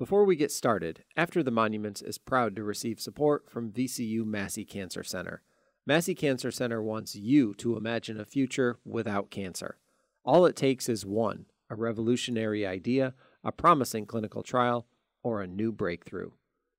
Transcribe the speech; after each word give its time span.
Before 0.00 0.24
we 0.24 0.34
get 0.34 0.50
started, 0.50 1.04
After 1.14 1.42
the 1.42 1.50
Monuments 1.50 2.00
is 2.00 2.16
proud 2.16 2.56
to 2.56 2.64
receive 2.64 3.02
support 3.02 3.50
from 3.50 3.70
VCU 3.70 4.24
Massey 4.24 4.64
Cancer 4.64 5.04
Center. 5.04 5.42
Massey 5.84 6.14
Cancer 6.14 6.50
Center 6.50 6.82
wants 6.82 7.14
you 7.14 7.52
to 7.56 7.76
imagine 7.76 8.18
a 8.18 8.24
future 8.24 8.78
without 8.82 9.30
cancer. 9.30 9.76
All 10.24 10.46
it 10.46 10.56
takes 10.56 10.88
is 10.88 11.04
one 11.04 11.44
a 11.68 11.74
revolutionary 11.74 12.66
idea, 12.66 13.12
a 13.44 13.52
promising 13.52 14.06
clinical 14.06 14.42
trial, 14.42 14.86
or 15.22 15.42
a 15.42 15.46
new 15.46 15.70
breakthrough. 15.70 16.30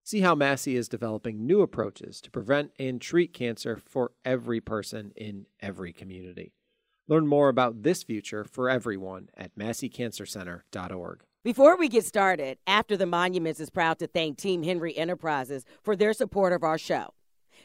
See 0.04 0.22
how 0.22 0.34
Massey 0.34 0.76
is 0.76 0.90
developing 0.90 1.46
new 1.46 1.62
approaches 1.62 2.22
to 2.22 2.32
prevent 2.32 2.72
and 2.80 3.00
treat 3.00 3.36
cancer 3.36 3.78
for 3.78 4.14
every 4.26 4.60
person 4.60 5.14
in 5.16 5.46
every 5.60 5.94
community. 5.94 6.54
Learn 7.08 7.28
more 7.28 7.50
about 7.50 7.84
this 7.84 8.02
future 8.02 8.44
for 8.44 8.68
everyone 8.68 9.30
at 9.38 9.56
masseycancercenter.org. 9.56 11.24
Before 11.44 11.76
we 11.76 11.90
get 11.90 12.06
started, 12.06 12.60
After 12.68 12.96
the 12.96 13.08
Monuments 13.08 13.60
is 13.60 13.72
proud 13.72 13.98
to 13.98 14.06
thank 14.06 14.38
Team 14.38 14.62
Henry 14.62 14.96
Enterprises 14.96 15.66
for 15.82 15.96
their 15.96 16.14
support 16.14 16.54
of 16.54 16.64
our 16.64 16.78
show. 16.78 17.16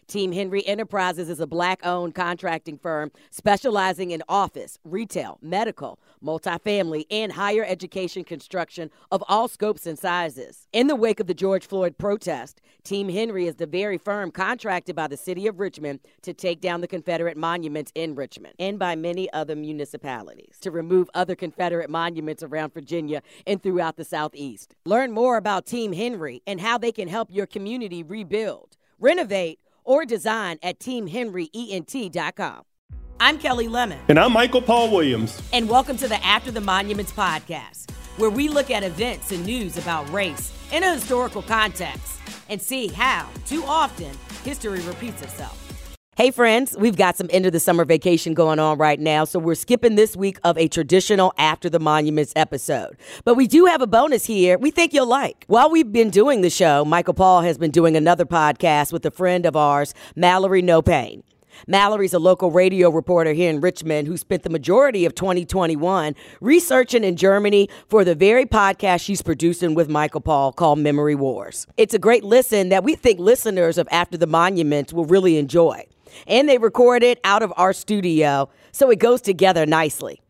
Team 0.09 0.31
Henry 0.31 0.65
Enterprises 0.69 1.29
is 1.29 1.41
a 1.41 1.49
black 1.49 1.85
owned 1.85 2.15
contracting 2.15 2.79
firm 2.79 3.11
specializing 3.31 4.13
in 4.13 4.23
office, 4.29 4.79
retail, 4.85 5.37
medical, 5.43 5.99
multifamily, 6.23 7.07
and 7.11 7.33
higher 7.33 7.65
education 7.65 8.23
construction 8.23 8.93
of 9.11 9.25
all 9.27 9.49
scopes 9.49 9.85
and 9.85 9.99
sizes. 9.99 10.69
In 10.73 10.87
the 10.87 10.95
wake 10.95 11.19
of 11.19 11.27
the 11.27 11.35
George 11.35 11.67
Floyd 11.67 11.99
protest, 11.99 12.61
Team 12.85 13.09
Henry 13.09 13.49
is 13.49 13.57
the 13.57 13.67
very 13.67 13.99
firm 13.99 14.31
contracted 14.31 14.95
by 14.95 15.09
the 15.09 15.17
city 15.17 15.49
of 15.49 15.59
Richmond 15.59 15.99
to 16.23 16.33
take 16.33 16.61
down 16.61 16.83
the 16.83 16.87
Confederate 16.87 17.37
monuments 17.37 17.91
in 17.97 18.15
Richmond 18.15 18.55
and 18.61 18.79
by 18.79 18.95
many 18.95 19.33
other 19.33 19.57
municipalities 19.57 20.59
to 20.61 20.71
remove 20.71 21.11
other 21.15 21.35
Confederate 21.35 21.91
monuments 21.91 22.45
around 22.45 22.73
Virginia 22.73 23.23
and 23.45 23.61
throughout 23.61 23.97
the 23.97 24.05
Southeast. 24.05 24.77
Learn 24.85 25.11
more 25.11 25.37
about 25.37 25.67
Team 25.67 25.93
Henry 25.93 26.43
and 26.47 26.61
how 26.61 26.79
they 26.79 26.93
can 26.93 27.09
help 27.09 27.29
your 27.33 27.47
community 27.47 28.05
rebuild, 28.05 28.77
renovate, 29.01 29.59
or 29.87 30.05
design 30.05 30.59
at 30.63 30.79
teamhenryent.com. 30.79 32.63
I'm 33.19 33.39
Kelli 33.39 33.71
Lemon. 33.71 33.99
And 34.09 34.19
I'm 34.19 34.33
Michael 34.33 34.61
Paul 34.61 34.91
Williams. 34.91 35.41
And 35.55 35.69
welcome 35.71 35.97
to 35.97 36.09
the 36.09 36.23
After 36.23 36.51
the 36.51 36.61
Monuments 36.61 37.13
podcast, 37.13 37.91
where 38.19 38.29
we 38.29 38.49
look 38.49 38.71
at 38.71 38.83
events 38.83 39.33
and 39.33 39.47
news 39.47 39.79
about 39.79 40.11
race 40.11 40.53
in 40.71 40.83
a 40.83 40.93
historical 40.93 41.41
context 41.41 42.21
and 42.51 42.61
see 42.61 42.89
how, 42.89 43.27
too 43.47 43.65
often, 43.65 44.13
history 44.45 44.81
repeats 44.81 45.23
itself. 45.23 45.66
Hey, 46.17 46.31
friends, 46.31 46.75
we've 46.79 46.97
got 46.97 47.19
some 47.19 47.29
end 47.31 47.45
of 47.45 47.53
the 47.53 47.61
summer 47.61 47.85
vacation 47.85 48.33
going 48.33 48.59
on 48.59 48.79
right 48.79 48.99
now, 48.99 49.27
so 49.27 49.39
we're 49.39 49.55
skipping 49.55 49.97
this 49.97 50.17
week 50.17 50.39
of 50.45 50.57
a 50.57 50.67
traditional 50.67 51.35
After 51.37 51.69
the 51.69 51.79
Monuments 51.79 52.33
episode. 52.35 52.97
But 53.27 53.35
we 53.35 53.47
do 53.47 53.67
have 53.67 53.83
a 53.83 53.87
bonus 53.87 54.25
here 54.25 54.57
we 54.57 54.71
think 54.71 54.95
you'll 54.95 55.05
like. 55.05 55.45
While 55.47 55.69
we've 55.69 55.93
been 55.93 56.09
doing 56.09 56.41
the 56.41 56.49
show, 56.49 56.87
Michael 56.87 57.13
Paul 57.13 57.43
has 57.43 57.59
been 57.59 57.71
doing 57.71 57.99
another 57.99 58.25
podcast 58.25 58.95
with 58.95 59.05
a 59.05 59.11
friend 59.11 59.45
of 59.45 59.57
ours, 59.57 59.93
Mallory 60.15 60.63
Noe-Payne. 60.63 61.23
Mallory's 61.67 62.15
a 62.15 62.19
local 62.19 62.51
radio 62.51 62.89
reporter 62.89 63.35
here 63.35 63.51
in 63.51 63.61
Richmond 63.61 64.09
who 64.09 64.17
spent 64.17 64.43
the 64.43 64.49
majority 64.49 65.05
of 65.05 65.15
2021 65.15 66.15
researching 66.41 67.05
in 67.05 67.17
Germany 67.17 67.69
for 67.89 68.05
the 68.05 68.15
very 68.15 68.47
podcast 68.47 69.03
she's 69.03 69.21
producing 69.21 69.75
with 69.75 69.91
Michael 69.91 70.23
Paul 70.23 70.53
called 70.53 70.79
Memory 70.79 71.15
Wars. 71.15 71.67
It's 71.77 71.93
a 71.93 71.99
great 71.99 72.25
listen 72.25 72.71
that 72.71 72.85
we 72.85 72.95
think 72.95 73.21
listeners 73.21 73.77
of 73.77 73.87
After 73.91 74.17
the 74.17 74.27
Monuments 74.27 74.95
will 74.95 75.05
really 75.05 75.37
enjoy 75.37 75.85
and 76.27 76.49
they 76.49 76.59
record 76.59 77.03
it 77.03 77.21
out 77.25 77.43
of 77.43 77.53
our 77.57 77.73
studio, 77.73 78.49
so 78.73 78.91
it 78.91 78.99
goes 78.99 79.21
together 79.21 79.67
nicely. 79.67 80.21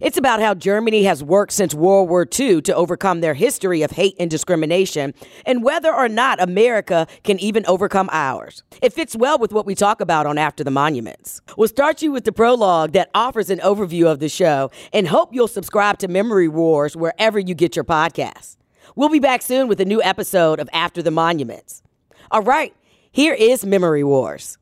It's 0.00 0.16
about 0.16 0.40
how 0.40 0.54
Germany 0.54 1.04
has 1.04 1.22
worked 1.22 1.52
since 1.52 1.74
World 1.74 2.08
War 2.08 2.26
II 2.38 2.62
to 2.62 2.74
overcome 2.74 3.20
their 3.20 3.34
history 3.34 3.82
of 3.82 3.90
hate 3.90 4.16
and 4.18 4.30
discrimination, 4.30 5.12
and 5.44 5.62
whether 5.62 5.92
or 5.92 6.08
not 6.08 6.40
America 6.40 7.06
can 7.22 7.38
even 7.38 7.66
overcome 7.66 8.08
ours. 8.12 8.62
It 8.80 8.92
fits 8.92 9.14
well 9.14 9.38
with 9.38 9.52
what 9.52 9.66
we 9.66 9.74
talk 9.74 10.00
about 10.00 10.26
on 10.26 10.38
After 10.38 10.64
the 10.64 10.70
Monuments. 10.70 11.42
We'll 11.56 11.68
start 11.68 12.00
you 12.00 12.12
with 12.12 12.24
the 12.24 12.32
prologue 12.32 12.92
that 12.92 13.10
offers 13.14 13.50
an 13.50 13.58
overview 13.58 14.10
of 14.10 14.20
the 14.20 14.28
show, 14.28 14.70
and 14.92 15.08
hope 15.08 15.34
you'll 15.34 15.48
subscribe 15.48 15.98
to 15.98 16.08
Memory 16.08 16.48
Wars 16.48 16.96
wherever 16.96 17.38
you 17.38 17.54
get 17.54 17.76
your 17.76 17.84
podcasts. 17.84 18.56
We'll 18.96 19.08
be 19.08 19.20
back 19.20 19.42
soon 19.42 19.68
with 19.68 19.80
a 19.80 19.84
new 19.84 20.02
episode 20.02 20.60
of 20.60 20.70
After 20.72 21.02
the 21.02 21.10
Monuments. 21.10 21.82
All 22.30 22.42
right, 22.42 22.74
here 23.12 23.34
is 23.34 23.66
Memory 23.66 24.04
Wars. 24.04 24.56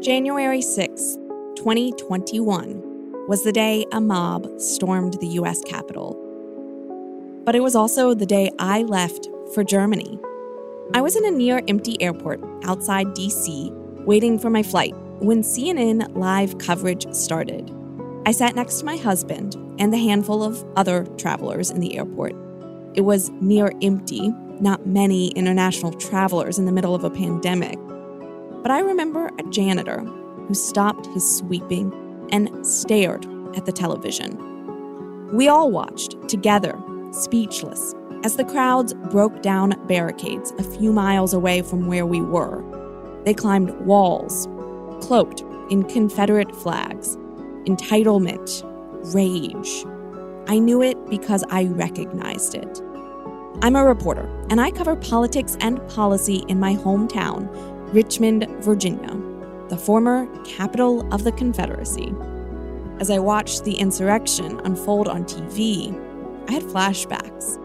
January 0.00 0.62
6, 0.62 1.18
2021, 1.56 3.26
was 3.28 3.44
the 3.44 3.52
day 3.52 3.84
a 3.92 4.00
mob 4.00 4.48
stormed 4.58 5.12
the 5.20 5.26
US 5.26 5.60
Capitol. 5.60 6.16
But 7.44 7.54
it 7.54 7.60
was 7.60 7.76
also 7.76 8.14
the 8.14 8.24
day 8.24 8.50
I 8.58 8.80
left 8.84 9.28
for 9.52 9.62
Germany. 9.62 10.18
I 10.94 11.02
was 11.02 11.16
in 11.16 11.26
a 11.26 11.30
near 11.30 11.60
empty 11.68 12.00
airport 12.00 12.40
outside 12.64 13.08
DC 13.08 13.70
waiting 14.06 14.38
for 14.38 14.48
my 14.48 14.62
flight 14.62 14.94
when 15.18 15.42
CNN 15.42 16.16
live 16.16 16.56
coverage 16.56 17.06
started. 17.12 17.70
I 18.24 18.32
sat 18.32 18.54
next 18.54 18.78
to 18.78 18.86
my 18.86 18.96
husband 18.96 19.54
and 19.78 19.92
the 19.92 19.98
handful 19.98 20.42
of 20.42 20.64
other 20.76 21.04
travelers 21.18 21.70
in 21.70 21.80
the 21.80 21.98
airport. 21.98 22.34
It 22.94 23.02
was 23.02 23.28
near 23.42 23.70
empty, 23.82 24.30
not 24.60 24.86
many 24.86 25.28
international 25.32 25.92
travelers 25.92 26.58
in 26.58 26.64
the 26.64 26.72
middle 26.72 26.94
of 26.94 27.04
a 27.04 27.10
pandemic. 27.10 27.78
But 28.62 28.70
I 28.70 28.80
remember 28.80 29.30
a 29.38 29.42
janitor 29.44 30.00
who 30.00 30.54
stopped 30.54 31.06
his 31.06 31.36
sweeping 31.38 31.92
and 32.32 32.66
stared 32.66 33.26
at 33.56 33.66
the 33.66 33.72
television. 33.72 34.38
We 35.32 35.48
all 35.48 35.70
watched, 35.70 36.28
together, 36.28 36.78
speechless, 37.12 37.94
as 38.24 38.36
the 38.36 38.44
crowds 38.44 38.94
broke 39.10 39.42
down 39.42 39.74
barricades 39.86 40.52
a 40.58 40.62
few 40.62 40.92
miles 40.92 41.32
away 41.32 41.62
from 41.62 41.86
where 41.86 42.04
we 42.04 42.20
were. 42.20 42.62
They 43.24 43.34
climbed 43.34 43.70
walls, 43.86 44.48
cloaked 45.00 45.42
in 45.70 45.84
Confederate 45.84 46.54
flags, 46.54 47.16
entitlement, 47.64 48.62
rage. 49.14 49.86
I 50.48 50.58
knew 50.58 50.82
it 50.82 50.98
because 51.08 51.44
I 51.50 51.64
recognized 51.64 52.54
it. 52.54 52.82
I'm 53.62 53.76
a 53.76 53.84
reporter, 53.84 54.28
and 54.48 54.60
I 54.60 54.70
cover 54.70 54.96
politics 54.96 55.56
and 55.60 55.86
policy 55.88 56.44
in 56.48 56.58
my 56.58 56.74
hometown, 56.74 57.48
Richmond, 57.92 58.46
Virginia, 58.60 59.20
the 59.68 59.76
former 59.76 60.28
capital 60.44 61.12
of 61.12 61.24
the 61.24 61.32
Confederacy. 61.32 62.14
As 63.00 63.10
I 63.10 63.18
watched 63.18 63.64
the 63.64 63.74
insurrection 63.74 64.60
unfold 64.60 65.08
on 65.08 65.24
TV, 65.24 65.92
I 66.48 66.52
had 66.52 66.62
flashbacks. 66.62 67.58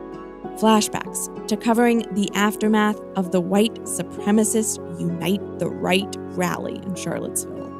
Flashbacks 0.59 1.47
to 1.47 1.55
covering 1.55 2.07
the 2.15 2.31
aftermath 2.33 2.99
of 3.15 3.31
the 3.31 3.41
white 3.41 3.75
supremacist 3.83 4.79
Unite 4.99 5.59
the 5.59 5.69
Right 5.69 6.15
rally 6.31 6.77
in 6.77 6.95
Charlottesville. 6.95 7.71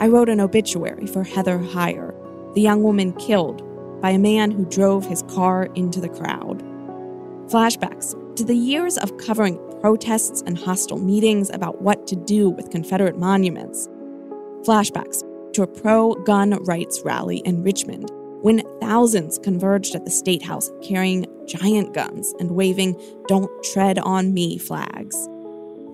I 0.00 0.08
wrote 0.08 0.30
an 0.30 0.40
obituary 0.40 1.06
for 1.06 1.22
Heather 1.22 1.58
Heyer, 1.58 2.14
the 2.54 2.62
young 2.62 2.82
woman 2.82 3.12
killed 3.12 3.62
by 4.00 4.10
a 4.10 4.18
man 4.18 4.50
who 4.50 4.64
drove 4.64 5.04
his 5.04 5.22
car 5.24 5.64
into 5.74 6.00
the 6.00 6.08
crowd. 6.08 6.62
Flashbacks 7.50 8.14
to 8.36 8.44
the 8.44 8.54
years 8.54 8.96
of 8.96 9.18
covering 9.18 9.58
protests 9.84 10.42
and 10.46 10.56
hostile 10.56 10.96
meetings 10.96 11.50
about 11.50 11.82
what 11.82 12.06
to 12.06 12.16
do 12.16 12.48
with 12.48 12.70
Confederate 12.70 13.18
monuments. 13.18 13.86
Flashbacks 14.62 15.22
to 15.52 15.62
a 15.62 15.66
pro 15.66 16.14
gun 16.24 16.52
rights 16.64 17.02
rally 17.04 17.42
in 17.44 17.62
Richmond 17.62 18.08
when 18.40 18.62
thousands 18.80 19.38
converged 19.38 19.94
at 19.94 20.06
the 20.06 20.10
State 20.10 20.42
House 20.42 20.70
carrying 20.82 21.26
giant 21.46 21.92
guns 21.92 22.32
and 22.40 22.52
waving 22.52 22.98
Don't 23.28 23.50
Tread 23.62 23.98
on 23.98 24.32
Me 24.32 24.56
flags. 24.56 25.28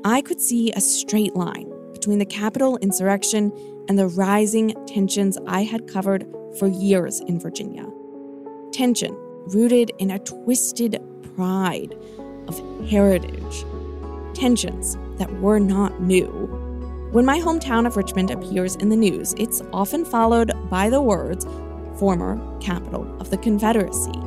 I 0.04 0.20
could 0.20 0.40
see 0.40 0.70
a 0.70 0.80
straight 0.80 1.34
line 1.34 1.68
between 1.92 2.20
the 2.20 2.26
Capitol 2.26 2.76
insurrection 2.76 3.50
and 3.88 3.98
the 3.98 4.06
rising 4.06 4.72
tensions 4.86 5.36
I 5.48 5.64
had 5.64 5.88
covered 5.88 6.32
for 6.60 6.68
years 6.68 7.18
in 7.22 7.40
Virginia. 7.40 7.90
Tension 8.70 9.16
rooted 9.48 9.90
in 9.98 10.12
a 10.12 10.20
twisted 10.20 11.02
pride 11.34 11.96
of 12.46 12.88
heritage 12.88 13.64
tensions 14.40 14.96
that 15.18 15.30
were 15.42 15.60
not 15.60 16.00
new. 16.00 16.30
When 17.12 17.26
my 17.26 17.38
hometown 17.38 17.86
of 17.86 17.98
Richmond 17.98 18.30
appears 18.30 18.74
in 18.76 18.88
the 18.88 18.96
news, 18.96 19.34
it's 19.36 19.60
often 19.70 20.02
followed 20.02 20.50
by 20.70 20.88
the 20.88 21.02
words, 21.02 21.46
former 21.98 22.40
capital 22.58 23.04
of 23.20 23.28
the 23.28 23.36
Confederacy. 23.36 24.18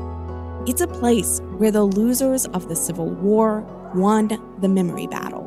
It's 0.68 0.82
a 0.82 0.88
place 0.88 1.40
where 1.58 1.72
the 1.72 1.84
losers 1.84 2.46
of 2.48 2.70
the 2.70 2.76
Civil 2.76 3.10
War 3.10 3.62
won 3.96 4.28
the 4.60 4.70
memory 4.70 5.08
battle, 5.08 5.46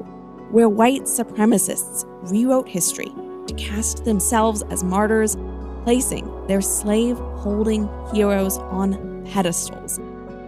where 0.50 0.68
white 0.68 1.02
supremacists 1.02 2.04
rewrote 2.28 2.68
history 2.68 3.12
to 3.46 3.54
cast 3.56 4.04
themselves 4.04 4.64
as 4.70 4.82
martyrs, 4.82 5.36
placing 5.84 6.26
their 6.48 6.60
slave 6.60 7.16
holding 7.18 7.88
heroes 8.12 8.58
on 8.58 9.24
pedestals, 9.26 10.00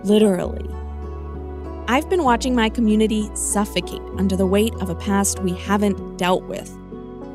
literally. 0.03 0.69
I've 1.91 2.11
been 2.11 2.23
watching 2.23 2.55
my 2.55 2.69
community 2.69 3.31
suffocate 3.35 4.03
under 4.19 4.37
the 4.37 4.45
weight 4.45 4.75
of 4.75 4.91
a 4.91 4.95
past 4.95 5.39
we 5.39 5.55
haven't 5.55 6.19
dealt 6.19 6.45
with. 6.45 6.69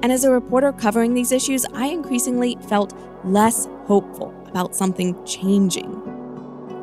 And 0.04 0.12
as 0.12 0.26
a 0.26 0.30
reporter 0.30 0.72
covering 0.72 1.16
these 1.16 1.32
issues, 1.32 1.66
I 1.74 1.88
increasingly 1.88 2.60
felt 2.70 2.94
less 3.24 3.68
hopeful 3.88 4.32
about 4.46 4.76
something 4.76 5.18
changing. 5.26 5.92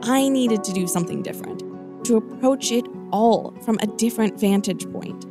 I 0.02 0.28
needed 0.28 0.64
to 0.64 0.72
do 0.72 0.88
something 0.88 1.22
different, 1.22 1.62
to 2.06 2.17
approach 2.17 2.72
it 2.72 2.87
all 3.12 3.55
from 3.62 3.78
a 3.81 3.87
different 3.87 4.40
vantage 4.40 4.90
point. 4.90 5.23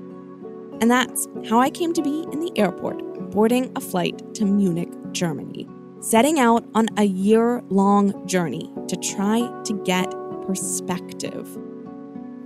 And 0.81 0.89
that's 0.89 1.27
how 1.49 1.59
I 1.59 1.69
came 1.69 1.91
to 1.91 2.01
be 2.01 2.25
in 2.31 2.39
the 2.39 2.57
airport 2.57 3.31
boarding 3.31 3.69
a 3.75 3.81
flight 3.81 4.33
to 4.35 4.45
Munich, 4.45 4.93
Germany, 5.11 5.67
setting 5.99 6.39
out 6.39 6.63
on 6.73 6.87
a 6.95 7.03
year 7.03 7.61
long 7.67 8.25
journey 8.25 8.71
to 8.87 8.95
try 8.95 9.39
to 9.65 9.73
get 9.83 10.09
perspective. 10.47 11.57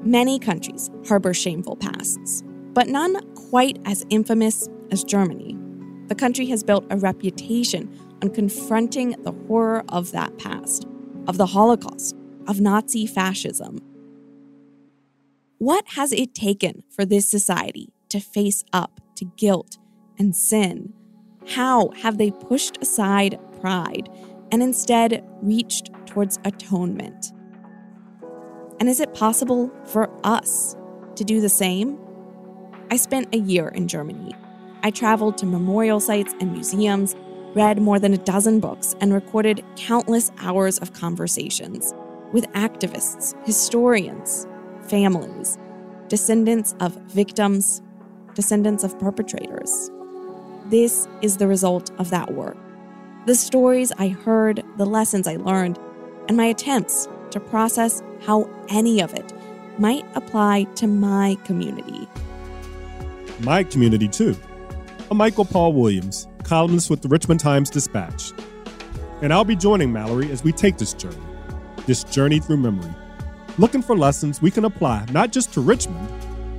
Many 0.06 0.38
countries 0.38 0.92
harbor 1.08 1.34
shameful 1.34 1.78
pasts, 1.78 2.44
but 2.74 2.90
none 2.90 3.16
quite 3.36 3.80
as 3.86 4.06
infamous 4.10 4.68
as 4.92 5.06
Germany. 5.06 5.58
The 6.08 6.16
country 6.16 6.46
has 6.48 6.62
built 6.62 6.86
a 6.90 6.98
reputation 6.98 7.90
on 8.22 8.32
confronting 8.32 9.16
the 9.24 9.32
horror 9.48 9.86
of 9.88 10.12
that 10.12 10.38
past, 10.38 10.86
of 11.28 11.38
the 11.38 11.46
Holocaust, 11.46 12.18
of 12.48 12.60
Nazi 12.60 13.08
fascism. 13.08 13.80
What 15.58 15.86
has 15.96 16.12
it 16.12 16.36
taken 16.36 16.84
for 16.90 17.06
this 17.06 17.32
society 17.32 17.94
to 18.10 18.20
face 18.20 18.66
up 18.74 19.00
to 19.16 19.26
guilt 19.38 19.78
and 20.20 20.36
sin? 20.36 20.92
How 21.48 21.92
have 22.02 22.18
they 22.18 22.32
pushed 22.32 22.78
aside 22.82 23.40
pride 23.62 24.10
and 24.52 24.62
instead 24.62 25.24
reached 25.42 25.92
towards 26.06 26.40
atonement? 26.44 27.32
And 28.84 28.90
is 28.90 29.00
it 29.00 29.14
possible 29.14 29.72
for 29.86 30.10
us 30.26 30.76
to 31.16 31.24
do 31.24 31.40
the 31.40 31.48
same? 31.48 31.98
I 32.92 32.98
spent 32.98 33.34
a 33.34 33.38
year 33.38 33.70
in 33.70 33.88
Germany. 33.88 34.36
I 34.84 34.92
traveled 34.92 35.38
to 35.38 35.46
memorial 35.46 36.02
sites 36.02 36.36
and 36.42 36.52
museums, 36.52 37.16
read 37.56 37.82
more 37.82 37.98
than 37.98 38.14
a 38.14 38.18
dozen 38.18 38.60
books, 38.60 38.94
and 39.00 39.14
recorded 39.14 39.64
countless 39.78 40.34
hours 40.40 40.80
of 40.80 40.92
conversations 40.92 41.94
with 42.34 42.44
activists, 42.52 43.34
historians, 43.46 44.48
families, 44.90 45.58
descendants 46.10 46.76
of 46.82 46.94
victims, 47.04 47.82
descendants 48.34 48.84
of 48.84 49.00
perpetrators. 49.00 49.92
This 50.66 51.08
is 51.22 51.38
the 51.38 51.48
result 51.48 51.90
of 52.00 52.10
that 52.10 52.34
work. 52.34 52.58
The 53.28 53.36
stories 53.36 53.94
I 53.98 54.10
heard, 54.10 54.62
the 54.76 54.86
lessons 54.86 55.26
I 55.26 55.38
learned, 55.38 55.80
and 56.28 56.36
my 56.36 56.48
attempts 56.48 57.08
to 57.32 57.40
process 57.40 58.04
how 58.26 58.50
any 58.70 59.02
of 59.02 59.14
it 59.14 59.34
might 59.78 60.06
apply 60.16 60.64
to 60.76 60.88
my 60.88 61.38
community. 61.46 62.08
My 63.42 63.64
community, 63.64 64.08
too. 64.08 64.36
I'm 65.10 65.18
Michael 65.18 65.46
Paul 65.46 65.74
Williams, 65.74 66.28
columnist 66.44 66.90
with 66.90 67.02
the 67.02 67.08
Richmond 67.08 67.40
Times 67.40 67.70
Dispatch. 67.70 68.32
And 69.22 69.34
I'll 69.34 69.44
be 69.44 69.56
joining 69.56 69.92
Mallory 69.92 70.32
as 70.32 70.44
we 70.44 70.52
take 70.52 70.78
this 70.78 70.94
journey, 70.94 71.18
this 71.86 72.04
journey 72.04 72.40
through 72.40 72.58
memory, 72.58 72.94
looking 73.58 73.82
for 73.82 73.98
lessons 73.98 74.42
we 74.42 74.52
can 74.52 74.66
apply 74.66 75.06
not 75.12 75.32
just 75.32 75.54
to 75.54 75.62
Richmond, 75.62 76.10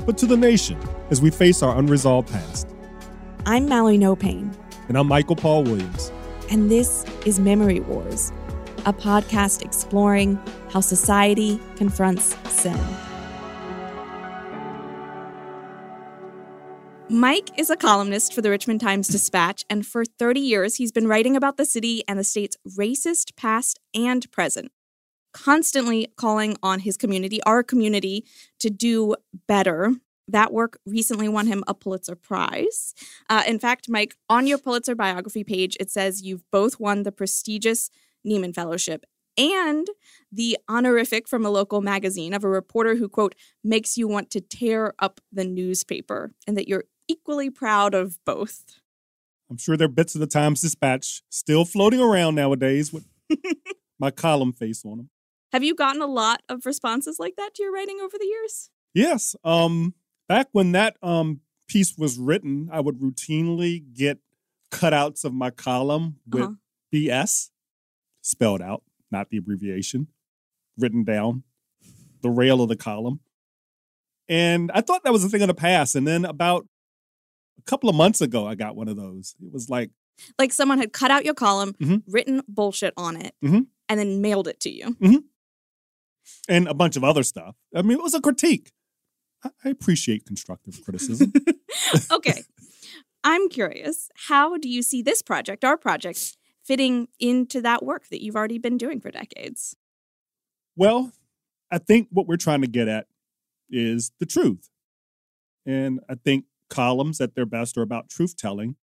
but 0.07 0.19
to 0.19 0.27
the 0.27 0.37
nation 0.37 0.79
as 1.11 1.23
we 1.23 1.31
face 1.31 1.63
our 1.63 1.79
unresolved 1.79 2.31
past. 2.31 2.69
I'm 3.47 3.69
Mallory 3.69 3.99
Noe-Payne. 3.99 4.55
And 4.89 4.99
I'm 4.99 5.09
Michael 5.09 5.37
Paul 5.37 5.65
Williams. 5.65 6.13
And 6.51 6.71
this 6.71 7.05
is 7.25 7.41
Memory 7.41 7.81
Wars, 7.81 8.33
a 8.85 8.93
podcast 8.93 9.63
exploring 9.63 10.39
how 10.75 10.81
society 10.81 11.61
confronts 11.77 12.37
sin. 12.49 12.79
Mike 17.09 17.57
is 17.57 17.71
a 17.71 17.77
columnist 17.77 18.35
for 18.35 18.43
the 18.43 18.51
Richmond 18.51 18.81
Times 18.81 19.07
Dispatch, 19.07 19.65
and 19.71 19.87
for 19.87 20.05
30 20.05 20.41
years, 20.41 20.75
he's 20.75 20.91
been 20.91 21.07
writing 21.07 21.37
about 21.37 21.59
the 21.59 21.65
city 21.65 22.03
and 22.09 22.19
the 22.19 22.25
state's 22.25 22.57
racist 22.77 23.37
past 23.37 23.79
and 23.95 24.29
present, 24.33 24.73
constantly 25.33 26.09
calling 26.17 26.57
on 26.61 26.81
his 26.81 26.97
community, 26.97 27.41
our 27.45 27.63
community, 27.63 28.25
to 28.59 28.69
do 28.69 29.15
better. 29.47 29.93
That 30.27 30.53
work 30.53 30.79
recently 30.85 31.29
won 31.29 31.47
him 31.47 31.63
a 31.69 31.75
Pulitzer 31.75 32.17
Prize. 32.17 32.95
Uh, 33.31 33.45
in 33.47 33.61
fact, 33.61 33.89
Mike, 33.89 34.17
on 34.29 34.49
your 34.49 34.59
Pulitzer 34.59 34.97
biography 34.97 35.45
page, 35.45 35.77
it 35.79 35.93
says 35.93 36.23
you've 36.23 36.51
both 36.51 36.81
won 36.81 37.05
the 37.05 37.13
prestigious 37.13 37.91
Nieman 38.27 38.55
Fellowship 38.55 39.07
and 39.37 39.87
the 40.31 40.59
honorific 40.69 41.29
from 41.29 41.45
a 41.45 41.51
local 41.51 41.81
magazine 41.81 42.35
of 42.35 42.45
a 42.45 42.49
reporter 42.49 42.97
who, 42.97 43.09
quote, 43.09 43.35
makes 43.63 43.97
you 43.97 44.09
want 44.09 44.31
to 44.31 44.41
tear 44.41 44.95
up 44.99 45.21
the 45.33 45.45
newspaper, 45.45 46.33
and 46.47 46.57
that 46.57 46.69
you're 46.69 46.85
equally 47.09 47.51
proud 47.51 47.95
of 47.95 48.19
both. 48.25 48.81
I'm 49.51 49.59
sure 49.59 49.77
there 49.77 49.87
are 49.87 49.89
bits 49.89 50.15
of 50.15 50.21
the 50.21 50.27
Times 50.27 50.63
Dispatch 50.63 51.23
still 51.29 51.65
floating 51.65 52.01
around 52.01 52.35
nowadays 52.35 52.93
with 52.93 53.07
my 53.99 54.11
column 54.11 54.53
face 54.53 54.85
on 54.85 54.97
them. 54.97 55.11
Have 55.53 55.63
you 55.63 55.75
gotten 55.75 56.03
a 56.03 56.07
lot 56.07 56.43
of 56.49 56.67
responses 56.67 57.19
like 57.21 57.37
that 57.37 57.55
to 57.55 57.63
your 57.63 57.73
writing 57.73 58.01
over 58.03 58.19
the 58.19 58.27
years? 58.27 58.71
Yes. 58.95 59.37
Um, 59.45 59.95
back 60.29 60.49
when 60.53 60.73
that 60.73 60.97
um 61.03 61.41
piece 61.69 61.97
was 61.97 62.19
written, 62.19 62.69
I 62.73 62.81
would 62.81 62.99
routinely 63.01 63.83
get 63.95 64.19
cutouts 64.71 65.25
of 65.25 65.33
my 65.33 65.51
column 65.51 66.17
with 66.29 66.43
uh-huh. 66.43 66.53
BS 66.93 67.51
spelled 68.23 68.63
out, 68.63 68.83
not 69.11 69.31
the 69.31 69.37
abbreviation, 69.37 70.09
written 70.79 71.05
down, 71.05 71.45
the 72.23 72.31
rail 72.31 72.63
of 72.63 72.69
the 72.69 72.77
column. 72.77 73.21
And 74.29 74.71
I 74.73 74.81
thought 74.81 75.05
that 75.05 75.13
was 75.13 75.25
a 75.25 75.29
thing 75.29 75.43
of 75.43 75.49
the 75.49 75.55
past. 75.55 75.95
And 75.95 76.07
then 76.07 76.25
about 76.25 76.67
a 77.59 77.63
couple 77.63 77.89
of 77.89 77.97
months 77.97 78.21
ago, 78.21 78.47
I 78.47 78.55
got 78.55 78.77
one 78.77 78.89
of 78.89 78.97
those. 78.97 79.35
It 79.45 79.53
was 79.53 79.69
like, 79.69 79.91
like 80.39 80.53
someone 80.53 80.79
had 80.79 80.93
cut 80.93 81.11
out 81.11 81.25
your 81.25 81.35
column, 81.35 81.75
mm-hmm. 81.75 81.97
written 82.07 82.43
bullshit 82.49 82.95
on 82.97 83.17
it, 83.21 83.35
mm-hmm. 83.45 83.61
and 83.89 84.01
then 84.01 84.21
mailed 84.21 84.49
it 84.49 84.61
to 84.61 84.71
you. 84.71 84.97
Mm-hmm. 85.01 85.17
And 86.49 86.69
a 86.69 86.75
bunch 86.75 86.97
of 86.97 87.05
other 87.05 87.23
stuff. 87.23 87.57
I 87.75 87.83
mean, 87.83 87.99
it 87.99 88.03
was 88.03 88.15
a 88.15 88.21
critique. 88.21 88.73
I 89.65 89.69
appreciate 89.69 90.25
constructive 90.25 90.83
criticism. 90.85 91.33
okay. 92.11 92.43
I'm 93.25 93.49
curious, 93.49 94.11
how 94.29 94.57
do 94.59 94.69
you 94.69 94.83
see 94.83 95.03
this 95.03 95.23
project, 95.23 95.65
our 95.65 95.77
project, 95.77 96.37
fitting 96.65 97.09
into 97.19 97.61
that 97.63 97.85
work 97.85 98.09
that 98.09 98.23
you've 98.23 98.37
already 98.37 98.59
been 98.59 98.79
doing 98.79 99.01
for 99.01 99.11
decades? 99.11 99.77
Well, 100.77 101.13
I 101.71 101.79
think 101.79 102.09
what 102.11 102.27
we're 102.27 102.37
trying 102.37 102.63
to 102.63 102.67
get 102.67 102.89
at 102.89 103.07
is 103.71 104.13
the 104.19 104.27
truth. 104.27 104.71
And 105.67 106.01
I 106.09 106.15
think 106.15 106.45
columns 106.69 107.21
at 107.21 107.35
their 107.35 107.47
best 107.47 107.77
are 107.77 107.83
about 107.83 108.09
truth 108.09 108.37
telling. 108.37 108.77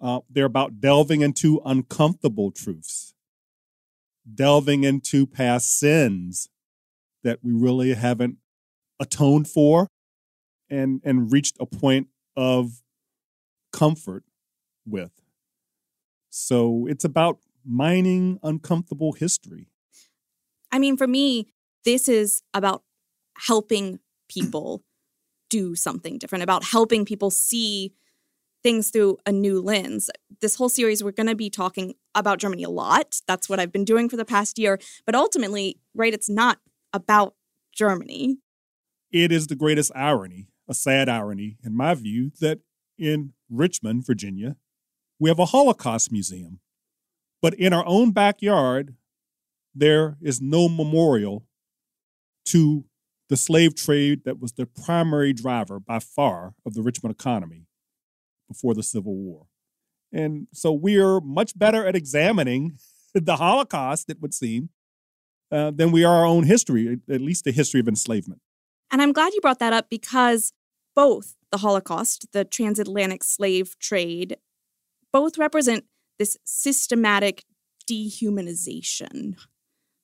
Uh, 0.00 0.20
they're 0.28 0.44
about 0.44 0.80
delving 0.80 1.20
into 1.22 1.60
uncomfortable 1.64 2.50
truths, 2.50 3.14
delving 4.32 4.84
into 4.84 5.26
past 5.26 5.78
sins 5.78 6.48
that 7.22 7.38
we 7.42 7.52
really 7.52 7.94
haven't 7.94 8.36
atoned 9.00 9.48
for 9.48 9.88
and, 10.68 11.00
and 11.04 11.32
reached 11.32 11.56
a 11.58 11.66
point 11.66 12.08
of 12.36 12.82
comfort 13.72 14.24
with. 14.86 15.23
So 16.36 16.88
it's 16.90 17.04
about 17.04 17.38
mining 17.64 18.40
uncomfortable 18.42 19.12
history. 19.12 19.68
I 20.72 20.80
mean, 20.80 20.96
for 20.96 21.06
me, 21.06 21.46
this 21.84 22.08
is 22.08 22.42
about 22.52 22.82
helping 23.46 24.00
people 24.28 24.82
do 25.48 25.76
something 25.76 26.18
different, 26.18 26.42
about 26.42 26.64
helping 26.64 27.04
people 27.04 27.30
see 27.30 27.92
things 28.64 28.90
through 28.90 29.18
a 29.24 29.30
new 29.30 29.60
lens. 29.60 30.10
This 30.40 30.56
whole 30.56 30.68
series, 30.68 31.04
we're 31.04 31.12
going 31.12 31.28
to 31.28 31.36
be 31.36 31.50
talking 31.50 31.94
about 32.16 32.40
Germany 32.40 32.64
a 32.64 32.68
lot. 32.68 33.20
That's 33.28 33.48
what 33.48 33.60
I've 33.60 33.70
been 33.70 33.84
doing 33.84 34.08
for 34.08 34.16
the 34.16 34.24
past 34.24 34.58
year. 34.58 34.80
But 35.06 35.14
ultimately, 35.14 35.78
right, 35.94 36.12
it's 36.12 36.28
not 36.28 36.58
about 36.92 37.36
Germany. 37.72 38.38
It 39.12 39.30
is 39.30 39.46
the 39.46 39.54
greatest 39.54 39.92
irony, 39.94 40.48
a 40.68 40.74
sad 40.74 41.08
irony, 41.08 41.58
in 41.62 41.76
my 41.76 41.94
view, 41.94 42.32
that 42.40 42.58
in 42.98 43.34
Richmond, 43.48 44.04
Virginia, 44.04 44.56
we 45.18 45.30
have 45.30 45.38
a 45.38 45.46
Holocaust 45.46 46.12
museum. 46.12 46.60
But 47.42 47.54
in 47.54 47.72
our 47.72 47.84
own 47.86 48.12
backyard, 48.12 48.94
there 49.74 50.16
is 50.22 50.40
no 50.40 50.68
memorial 50.68 51.44
to 52.46 52.84
the 53.28 53.36
slave 53.36 53.74
trade 53.74 54.22
that 54.24 54.40
was 54.40 54.52
the 54.52 54.66
primary 54.66 55.32
driver 55.32 55.80
by 55.80 55.98
far 55.98 56.54
of 56.64 56.74
the 56.74 56.82
Richmond 56.82 57.14
economy 57.14 57.66
before 58.48 58.74
the 58.74 58.82
Civil 58.82 59.14
War. 59.14 59.46
And 60.12 60.46
so 60.52 60.72
we're 60.72 61.20
much 61.20 61.58
better 61.58 61.86
at 61.86 61.96
examining 61.96 62.78
the 63.14 63.36
Holocaust, 63.36 64.10
it 64.10 64.20
would 64.20 64.34
seem, 64.34 64.70
uh, 65.50 65.70
than 65.70 65.90
we 65.90 66.04
are 66.04 66.16
our 66.16 66.26
own 66.26 66.44
history, 66.44 66.98
at 67.10 67.20
least 67.20 67.44
the 67.44 67.52
history 67.52 67.80
of 67.80 67.88
enslavement. 67.88 68.40
And 68.90 69.02
I'm 69.02 69.12
glad 69.12 69.32
you 69.34 69.40
brought 69.40 69.58
that 69.58 69.72
up 69.72 69.90
because 69.90 70.52
both 70.94 71.34
the 71.50 71.58
Holocaust, 71.58 72.32
the 72.32 72.44
transatlantic 72.44 73.24
slave 73.24 73.78
trade, 73.78 74.36
both 75.14 75.38
represent 75.38 75.84
this 76.18 76.36
systematic 76.44 77.44
dehumanization. 77.88 79.36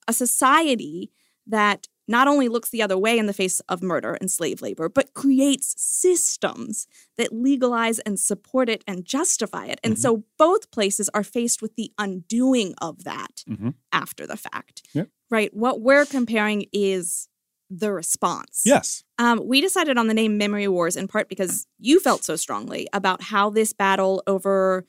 A 0.07 0.13
society 0.13 1.11
that 1.47 1.89
not 2.07 2.29
only 2.29 2.49
looks 2.49 2.71
the 2.71 2.83
other 2.83 2.97
way 2.97 3.19
in 3.19 3.27
the 3.27 3.33
face 3.33 3.59
of 3.69 3.83
murder 3.83 4.17
and 4.21 4.31
slave 4.31 4.63
labor, 4.63 4.89
but 4.89 5.13
creates 5.15 5.75
systems 5.77 6.87
that 7.17 7.33
legalize 7.33 7.99
and 8.01 8.19
support 8.21 8.69
it 8.69 8.85
and 8.87 9.05
justify 9.05 9.67
it. 9.67 9.81
And 9.83 9.95
Mhm. 9.95 9.99
so 9.99 10.25
both 10.39 10.71
places 10.71 11.09
are 11.13 11.25
faced 11.25 11.61
with 11.61 11.75
the 11.75 11.93
undoing 11.99 12.75
of 12.81 13.03
that 13.05 13.45
Mhm. 13.49 13.75
after 13.93 14.27
the 14.29 14.37
fact. 14.37 14.83
Yep. 14.95 15.11
Right? 15.29 15.53
What 15.55 15.81
we're 15.81 16.07
comparing 16.07 16.67
is 16.73 17.29
the 17.71 17.93
response. 17.93 18.63
Yes. 18.67 19.05
Um, 19.19 19.41
we 19.47 19.61
decided 19.61 19.97
on 19.97 20.09
the 20.09 20.15
name 20.15 20.37
Memory 20.37 20.67
Wars 20.69 20.97
in 20.97 21.07
part 21.07 21.29
because 21.29 21.67
you 21.79 22.01
felt 22.01 22.25
so 22.25 22.37
strongly 22.37 22.89
about 22.93 23.23
how 23.23 23.49
this 23.49 23.73
battle 23.73 24.23
over 24.27 24.85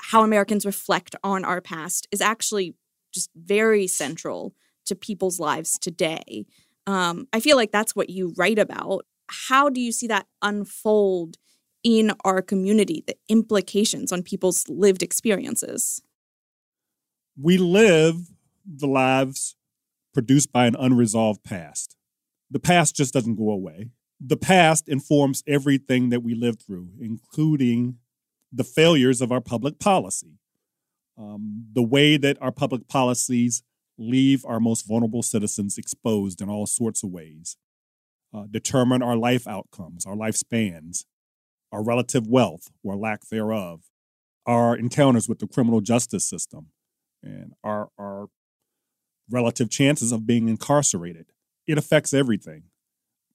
how 0.00 0.22
Americans 0.22 0.64
reflect 0.64 1.14
on 1.22 1.44
our 1.44 1.60
past 1.60 2.06
is 2.10 2.20
actually 2.20 2.74
just 3.12 3.30
very 3.34 3.86
central 3.86 4.54
to 4.86 4.94
people's 4.94 5.38
lives 5.38 5.78
today. 5.78 6.46
Um, 6.86 7.26
I 7.32 7.40
feel 7.40 7.56
like 7.56 7.72
that's 7.72 7.94
what 7.94 8.08
you 8.08 8.32
write 8.36 8.58
about. 8.58 9.04
How 9.28 9.68
do 9.68 9.80
you 9.80 9.92
see 9.92 10.06
that 10.06 10.26
unfold 10.40 11.36
in 11.84 12.12
our 12.24 12.40
community, 12.40 13.04
the 13.06 13.16
implications 13.28 14.12
on 14.12 14.22
people's 14.22 14.64
lived 14.68 15.02
experiences? 15.02 16.02
We 17.36 17.58
live 17.58 18.30
the 18.64 18.86
lives 18.86 19.56
produced 20.14 20.52
by 20.52 20.66
an 20.66 20.76
unresolved 20.78 21.44
past. 21.44 21.97
The 22.50 22.58
past 22.58 22.96
just 22.96 23.12
doesn't 23.12 23.36
go 23.36 23.50
away. 23.50 23.90
The 24.20 24.36
past 24.36 24.88
informs 24.88 25.42
everything 25.46 26.08
that 26.10 26.22
we 26.22 26.34
live 26.34 26.56
through, 26.60 26.88
including 27.00 27.98
the 28.52 28.64
failures 28.64 29.20
of 29.20 29.30
our 29.30 29.40
public 29.40 29.78
policy, 29.78 30.38
um, 31.16 31.66
the 31.72 31.82
way 31.82 32.16
that 32.16 32.40
our 32.40 32.52
public 32.52 32.88
policies 32.88 33.62
leave 33.98 34.44
our 34.44 34.60
most 34.60 34.86
vulnerable 34.86 35.22
citizens 35.22 35.76
exposed 35.76 36.40
in 36.40 36.48
all 36.48 36.66
sorts 36.66 37.02
of 37.02 37.10
ways, 37.10 37.56
uh, 38.32 38.44
determine 38.50 39.02
our 39.02 39.16
life 39.16 39.46
outcomes, 39.46 40.06
our 40.06 40.14
lifespans, 40.14 41.04
our 41.72 41.82
relative 41.82 42.26
wealth 42.26 42.70
or 42.82 42.96
lack 42.96 43.20
thereof, 43.30 43.82
our 44.46 44.76
encounters 44.76 45.28
with 45.28 45.40
the 45.40 45.46
criminal 45.46 45.80
justice 45.80 46.24
system, 46.24 46.68
and 47.22 47.52
our, 47.62 47.88
our 47.98 48.28
relative 49.30 49.68
chances 49.68 50.12
of 50.12 50.26
being 50.26 50.48
incarcerated. 50.48 51.26
It 51.68 51.78
affects 51.78 52.14
everything. 52.14 52.64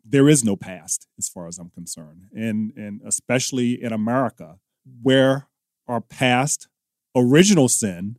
There 0.04 0.28
is 0.28 0.44
no 0.44 0.58
past, 0.58 1.08
as 1.18 1.30
far 1.30 1.48
as 1.48 1.60
I'm 1.60 1.70
concerned, 1.70 2.24
and 2.36 2.74
and 2.76 3.00
especially 3.06 3.82
in 3.82 3.94
America, 3.94 4.58
where 5.02 5.48
our 5.88 6.02
past 6.02 6.68
original 7.16 7.70
sin 7.70 8.18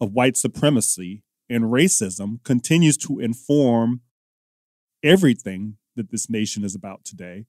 of 0.00 0.12
white 0.12 0.36
supremacy 0.36 1.22
and 1.48 1.64
racism 1.64 2.42
continues 2.42 2.96
to 2.96 3.20
inform 3.20 4.00
everything 5.04 5.76
that 5.94 6.10
this 6.10 6.30
nation 6.30 6.64
is 6.64 6.74
about 6.74 7.04
today, 7.04 7.44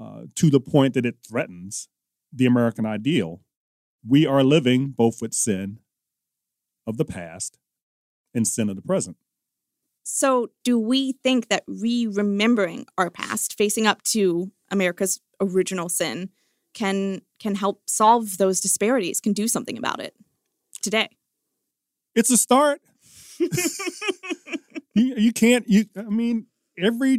uh, 0.00 0.22
to 0.34 0.48
the 0.50 0.60
point 0.60 0.94
that 0.94 1.06
it 1.06 1.16
threatens 1.28 1.88
the 2.32 2.46
American 2.46 2.86
ideal. 2.86 3.40
We 4.06 4.26
are 4.26 4.42
living 4.42 4.94
both 4.96 5.20
with 5.20 5.34
sin 5.34 5.80
of 6.86 6.96
the 6.96 7.04
past 7.04 7.58
and 8.34 8.48
sin 8.48 8.70
of 8.70 8.76
the 8.76 8.82
present. 8.82 9.16
So, 10.10 10.48
do 10.64 10.78
we 10.78 11.12
think 11.22 11.48
that 11.48 11.64
re 11.66 12.06
remembering 12.06 12.86
our 12.96 13.10
past, 13.10 13.58
facing 13.58 13.86
up 13.86 14.02
to 14.04 14.50
America's 14.70 15.20
original 15.38 15.90
sin, 15.90 16.30
can 16.72 17.20
can 17.38 17.54
help 17.54 17.82
solve 17.86 18.38
those 18.38 18.58
disparities? 18.60 19.20
Can 19.20 19.34
do 19.34 19.46
something 19.46 19.76
about 19.76 20.00
it 20.00 20.14
today? 20.80 21.10
It's 22.14 22.30
a 22.30 22.38
start. 22.38 22.80
you, 23.38 23.48
you 24.94 25.32
can't. 25.32 25.68
You. 25.68 25.84
I 25.94 26.02
mean, 26.04 26.46
every 26.78 27.18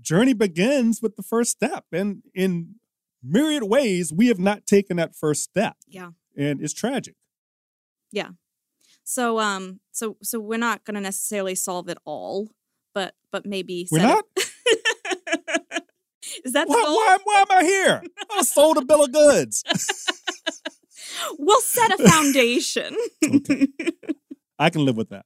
journey 0.00 0.32
begins 0.32 1.02
with 1.02 1.16
the 1.16 1.22
first 1.22 1.50
step, 1.50 1.84
and 1.92 2.22
in 2.34 2.76
myriad 3.22 3.64
ways, 3.64 4.14
we 4.14 4.28
have 4.28 4.38
not 4.38 4.66
taken 4.66 4.96
that 4.96 5.14
first 5.14 5.42
step, 5.42 5.76
Yeah. 5.86 6.12
and 6.38 6.62
it's 6.62 6.72
tragic. 6.72 7.16
So, 9.04 9.38
um, 9.40 9.80
so 9.92 10.16
so 10.22 10.38
we're 10.40 10.58
not 10.58 10.84
going 10.84 10.94
to 10.94 11.00
necessarily 11.00 11.54
solve 11.54 11.88
it 11.88 11.98
all, 12.04 12.50
but 12.94 13.14
but 13.32 13.44
maybe 13.46 13.88
We're 13.90 14.02
not. 14.02 14.24
Is 16.44 16.52
that 16.52 16.68
the 16.68 16.72
Why, 16.72 16.82
goal? 16.84 16.94
why, 16.94 17.18
why 17.24 17.40
am 17.40 17.46
I 17.50 17.64
here? 17.64 18.02
I 18.30 18.42
sold 18.42 18.76
a 18.78 18.84
bill 18.84 19.02
of 19.04 19.12
goods. 19.12 19.64
We'll 21.38 21.60
set 21.60 21.98
a 21.98 22.08
foundation. 22.08 22.96
Okay. 23.24 23.66
I 24.58 24.68
can 24.70 24.84
live 24.84 24.96
with 24.96 25.08
that. 25.10 25.24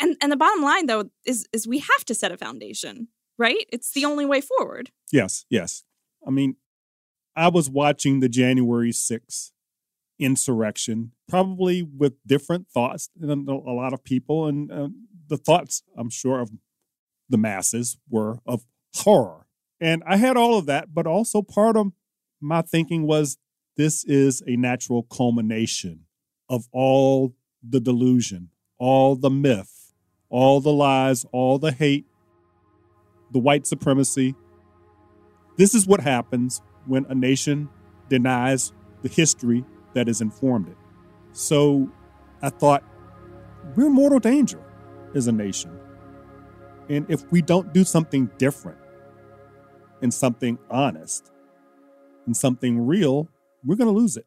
and 0.00 0.16
and 0.20 0.32
the 0.32 0.36
bottom 0.36 0.62
line 0.62 0.86
though 0.86 1.10
is 1.26 1.46
is 1.52 1.68
we 1.68 1.78
have 1.78 2.04
to 2.06 2.14
set 2.14 2.32
a 2.32 2.36
foundation, 2.36 3.08
right? 3.38 3.64
It's 3.72 3.92
the 3.92 4.04
only 4.06 4.24
way 4.26 4.40
forward. 4.40 4.90
Yes, 5.12 5.44
yes. 5.50 5.84
I 6.26 6.30
mean, 6.30 6.56
I 7.36 7.48
was 7.48 7.68
watching 7.70 8.20
the 8.20 8.28
January 8.28 8.90
6th 8.90 9.51
insurrection, 10.24 11.12
probably 11.28 11.82
with 11.82 12.14
different 12.26 12.68
thoughts 12.68 13.10
than 13.16 13.48
a 13.48 13.54
lot 13.54 13.92
of 13.92 14.04
people. 14.04 14.46
And 14.46 14.70
uh, 14.70 14.88
the 15.28 15.36
thoughts, 15.36 15.82
I'm 15.96 16.10
sure, 16.10 16.40
of 16.40 16.50
the 17.28 17.38
masses 17.38 17.98
were 18.08 18.38
of 18.46 18.64
horror. 18.94 19.46
And 19.80 20.02
I 20.06 20.16
had 20.16 20.36
all 20.36 20.58
of 20.58 20.66
that, 20.66 20.94
but 20.94 21.06
also 21.06 21.42
part 21.42 21.76
of 21.76 21.92
my 22.40 22.62
thinking 22.62 23.06
was 23.06 23.38
this 23.76 24.04
is 24.04 24.42
a 24.46 24.56
natural 24.56 25.02
culmination 25.04 26.04
of 26.48 26.68
all 26.72 27.34
the 27.66 27.80
delusion, 27.80 28.50
all 28.78 29.16
the 29.16 29.30
myth, 29.30 29.94
all 30.28 30.60
the 30.60 30.72
lies, 30.72 31.24
all 31.32 31.58
the 31.58 31.72
hate, 31.72 32.06
the 33.32 33.38
white 33.38 33.66
supremacy, 33.66 34.34
this 35.56 35.74
is 35.74 35.86
what 35.86 36.00
happens 36.00 36.62
when 36.86 37.04
a 37.08 37.14
nation 37.14 37.68
denies 38.08 38.72
the 39.02 39.08
history 39.08 39.64
that 39.94 40.06
has 40.06 40.20
informed 40.20 40.68
it. 40.68 40.76
So 41.32 41.90
I 42.42 42.50
thought, 42.50 42.84
we're 43.76 43.90
mortal 43.90 44.18
danger 44.18 44.60
as 45.14 45.28
a 45.28 45.32
nation. 45.32 45.78
And 46.88 47.06
if 47.08 47.30
we 47.30 47.42
don't 47.42 47.72
do 47.72 47.84
something 47.84 48.30
different 48.38 48.78
and 50.02 50.12
something 50.12 50.58
honest 50.70 51.30
and 52.26 52.36
something 52.36 52.86
real, 52.86 53.28
we're 53.64 53.76
going 53.76 53.92
to 53.92 53.98
lose 53.98 54.16
it. 54.16 54.26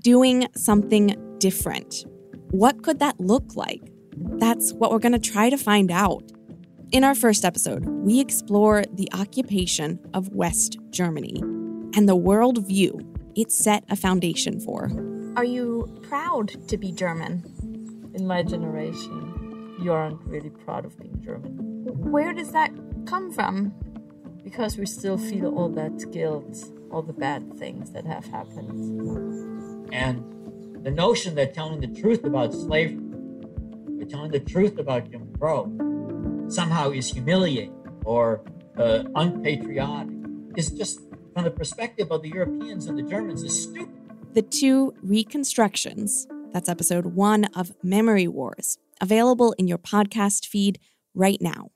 Doing 0.00 0.46
something 0.56 1.36
different. 1.38 2.04
What 2.50 2.82
could 2.82 3.00
that 3.00 3.20
look 3.20 3.54
like? 3.54 3.82
That's 4.16 4.72
what 4.72 4.90
we're 4.90 4.98
going 4.98 5.12
to 5.12 5.18
try 5.18 5.50
to 5.50 5.58
find 5.58 5.90
out. 5.90 6.32
In 6.92 7.04
our 7.04 7.14
first 7.14 7.44
episode, 7.44 7.84
we 7.84 8.20
explore 8.20 8.84
the 8.92 9.08
occupation 9.12 9.98
of 10.14 10.28
West 10.30 10.78
Germany 10.90 11.42
and 11.96 12.08
the 12.08 12.16
worldview 12.16 13.04
it 13.34 13.50
set 13.50 13.84
a 13.90 13.96
foundation 13.96 14.60
for. 14.60 14.90
Are 15.36 15.44
you 15.44 15.98
proud 16.02 16.68
to 16.68 16.76
be 16.76 16.92
German? 16.92 17.42
in 18.16 18.26
my 18.26 18.42
generation, 18.42 19.74
you 19.78 19.92
aren't 19.92 20.20
really 20.22 20.48
proud 20.48 20.86
of 20.86 20.98
being 20.98 21.20
German 21.22 21.52
Where 22.10 22.32
does 22.32 22.50
that 22.52 22.70
come 23.06 23.30
from? 23.30 23.74
because 24.42 24.78
we 24.78 24.86
still 24.86 25.18
feel 25.18 25.52
all 25.58 25.68
that 25.68 26.12
guilt, 26.12 26.70
all 26.92 27.02
the 27.02 27.12
bad 27.12 27.42
things 27.58 27.90
that 27.90 28.06
have 28.06 28.24
happened. 28.26 29.90
And 29.92 30.22
the 30.84 30.90
notion 30.92 31.34
that 31.34 31.52
telling 31.52 31.80
the 31.80 31.88
truth 31.88 32.22
about 32.22 32.54
slavery, 32.54 33.02
or 34.00 34.04
telling 34.04 34.30
the 34.30 34.38
truth 34.38 34.78
about 34.78 35.10
Jim 35.10 35.34
Crow, 35.36 35.64
somehow 36.48 36.92
is 36.92 37.10
humiliating 37.10 37.74
or 38.04 38.44
uh, 38.78 39.02
unpatriotic 39.16 40.14
is 40.54 40.70
just, 40.70 41.00
from 41.36 41.44
the 41.44 41.50
perspective 41.50 42.10
of 42.10 42.22
the 42.22 42.30
Europeans 42.30 42.86
and 42.86 42.98
the 42.98 43.02
Germans, 43.02 43.42
is 43.42 43.64
stupid. 43.64 43.94
The 44.32 44.40
two 44.40 44.94
reconstructions. 45.02 46.26
That's 46.54 46.66
episode 46.66 47.08
one 47.08 47.44
of 47.54 47.74
Memory 47.82 48.26
Wars, 48.26 48.78
available 49.02 49.52
in 49.58 49.68
your 49.68 49.76
podcast 49.76 50.46
feed 50.46 50.78
right 51.14 51.36
now. 51.38 51.72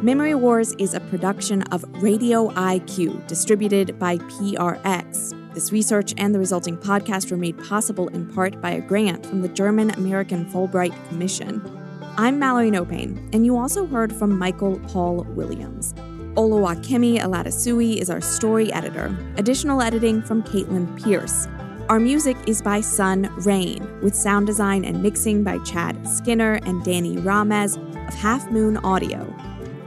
Memory 0.00 0.34
Wars 0.36 0.72
is 0.78 0.94
a 0.94 1.00
production 1.00 1.64
of 1.64 1.84
Radio 2.02 2.48
IQ, 2.52 3.26
distributed 3.26 3.98
by 3.98 4.16
PRX. 4.16 5.36
This 5.52 5.70
research 5.70 6.14
and 6.16 6.34
the 6.34 6.38
resulting 6.38 6.78
podcast 6.78 7.30
were 7.30 7.36
made 7.36 7.62
possible 7.62 8.08
in 8.08 8.26
part 8.32 8.58
by 8.62 8.70
a 8.70 8.80
grant 8.80 9.26
from 9.26 9.42
the 9.42 9.48
German 9.48 9.90
American 9.90 10.46
Fulbright 10.46 10.94
Commission. 11.10 11.79
I'm 12.20 12.38
Mallory 12.38 12.70
Noe-Payne, 12.70 13.30
and 13.32 13.46
you 13.46 13.56
also 13.56 13.86
heard 13.86 14.14
from 14.14 14.38
Michael 14.38 14.78
Paul 14.88 15.24
Williams. 15.30 15.94
Oluwakemi 16.34 17.18
Aladesuyi 17.18 17.96
is 17.96 18.10
our 18.10 18.20
story 18.20 18.70
editor. 18.74 19.16
Additional 19.38 19.80
editing 19.80 20.20
from 20.20 20.42
Caitlin 20.42 21.02
Pierce. 21.02 21.48
Our 21.88 21.98
music 21.98 22.36
is 22.46 22.60
by 22.60 22.82
Sun 22.82 23.34
Rain, 23.38 23.88
with 24.02 24.14
sound 24.14 24.46
design 24.46 24.84
and 24.84 25.02
mixing 25.02 25.42
by 25.42 25.60
Chad 25.60 26.06
Skinner 26.06 26.60
and 26.66 26.84
Danny 26.84 27.16
Ramez 27.16 27.78
of 28.06 28.12
Half 28.12 28.50
Moon 28.50 28.76
Audio. 28.76 29.24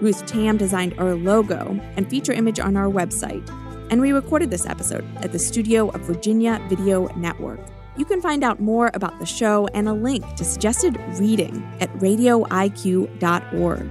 Ruth 0.01 0.25
Tam 0.25 0.57
designed 0.57 0.95
our 0.97 1.13
logo 1.13 1.79
and 1.97 2.09
feature 2.09 2.33
image 2.33 2.59
on 2.59 2.75
our 2.75 2.89
website. 2.89 3.47
and 3.91 4.01
we 4.01 4.11
recorded 4.11 4.49
this 4.49 4.65
episode 4.65 5.05
at 5.17 5.31
the 5.31 5.37
studio 5.37 5.89
of 5.89 6.01
Virginia 6.01 6.59
Video 6.67 7.05
Network. 7.15 7.59
You 7.95 8.05
can 8.05 8.21
find 8.21 8.43
out 8.43 8.59
more 8.59 8.89
about 8.93 9.19
the 9.19 9.25
show 9.25 9.67
and 9.73 9.88
a 9.88 9.93
link 9.93 10.25
to 10.35 10.43
suggested 10.43 10.97
reading 11.19 11.63
at 11.79 11.93
radioiq.org. 11.93 13.89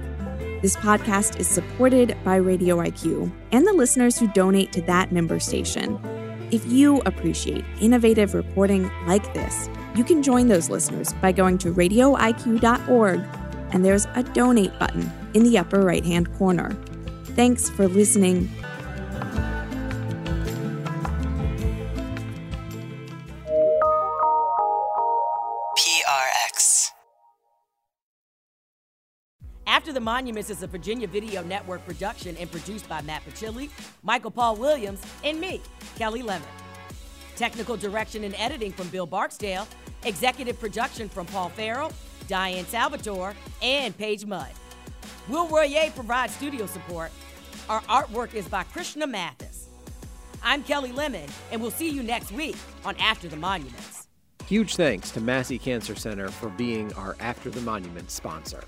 This 0.61 0.75
podcast 0.77 1.39
is 1.39 1.47
supported 1.47 2.17
by 2.23 2.35
Radio 2.35 2.77
IQ 2.77 3.31
and 3.51 3.65
the 3.65 3.73
listeners 3.73 4.17
who 4.17 4.27
donate 4.29 4.71
to 4.73 4.81
that 4.83 5.11
member 5.11 5.39
station. 5.39 5.99
If 6.51 6.65
you 6.65 7.01
appreciate 7.05 7.65
innovative 7.81 8.33
reporting 8.33 8.89
like 9.07 9.33
this, 9.33 9.69
you 9.95 10.03
can 10.03 10.21
join 10.21 10.47
those 10.47 10.69
listeners 10.69 11.13
by 11.21 11.31
going 11.31 11.57
to 11.59 11.73
radioiq.org 11.73 13.21
and 13.71 13.83
there's 13.83 14.05
a 14.15 14.23
donate 14.23 14.77
button 14.79 15.11
in 15.33 15.43
the 15.43 15.57
upper 15.57 15.81
right 15.81 16.05
hand 16.05 16.33
corner. 16.37 16.75
Thanks 17.35 17.69
for 17.69 17.87
listening. 17.87 18.49
After 29.65 29.93
the 29.93 29.99
Monuments 29.99 30.49
is 30.49 30.61
a 30.61 30.67
Virginia 30.67 31.07
Video 31.07 31.41
Network 31.43 31.85
production 31.85 32.35
and 32.37 32.51
produced 32.51 32.87
by 32.89 33.01
Matt 33.01 33.23
Pachilli, 33.25 33.69
Michael 34.03 34.31
Paul 34.31 34.57
Williams, 34.57 35.01
and 35.23 35.39
me, 35.39 35.61
Kelli 35.97 36.23
Lemon. 36.23 36.47
Technical 37.37 37.77
direction 37.77 38.25
and 38.25 38.35
editing 38.37 38.71
from 38.73 38.89
Bill 38.89 39.05
Barksdale. 39.05 39.67
Executive 40.03 40.59
production 40.59 41.07
from 41.07 41.25
Paul 41.27 41.49
Farrell, 41.49 41.93
Diane 42.27 42.65
Salvatore, 42.65 43.33
and 43.61 43.97
Paige 43.97 44.25
Mudd. 44.25 44.51
Will 45.29 45.47
Royer 45.47 45.89
provides 45.91 46.35
studio 46.35 46.65
support. 46.65 47.11
Our 47.69 47.81
artwork 47.83 48.33
is 48.33 48.47
by 48.49 48.63
Krishna 48.63 49.07
Mathis. 49.07 49.69
I'm 50.43 50.61
Kelli 50.65 50.93
Lemon, 50.93 51.29
and 51.53 51.61
we'll 51.61 51.71
see 51.71 51.87
you 51.87 52.03
next 52.03 52.33
week 52.33 52.57
on 52.83 52.97
After 52.97 53.29
the 53.29 53.37
Monuments. 53.37 54.07
Huge 54.45 54.75
thanks 54.75 55.09
to 55.11 55.21
Massey 55.21 55.57
Cancer 55.57 55.95
Center 55.95 56.27
for 56.27 56.49
being 56.49 56.91
our 56.95 57.15
After 57.21 57.49
the 57.49 57.61
Monuments 57.61 58.13
sponsor. 58.13 58.61